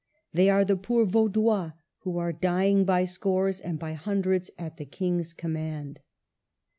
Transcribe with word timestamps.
They 0.33 0.49
are 0.49 0.65
the 0.65 0.77
poor 0.77 1.05
Vaudois, 1.05 1.73
who 1.99 2.17
are 2.17 2.33
dying 2.33 2.85
by 2.85 3.05
scores 3.05 3.59
and 3.59 3.77
by 3.77 3.93
hundreds 3.93 4.49
at 4.59 4.77
the 4.77 4.85
King's 4.85 5.31
command 5.31 5.99